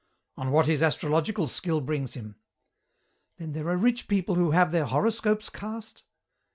"On 0.35 0.49
what 0.49 0.65
his 0.65 0.81
astrological 0.81 1.45
skill 1.45 1.79
brings 1.79 2.15
him." 2.15 2.35
"Then 3.37 3.51
there 3.51 3.69
are 3.69 3.77
rich 3.77 4.07
people 4.07 4.33
who 4.33 4.49
have 4.49 4.71
their 4.71 4.85
horoscopes 4.87 5.51
cast?" 5.51 6.01